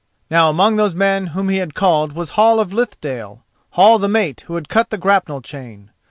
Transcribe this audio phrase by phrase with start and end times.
[0.31, 4.55] Now among those men whom he called was Hall of Lithdale, Hall the mate who
[4.55, 5.91] had cut the grapnel chain.